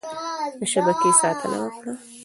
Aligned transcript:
د 0.59 0.61
شبکې 0.71 1.09
ساتنه 1.21 1.57
وکړه. 1.63 1.93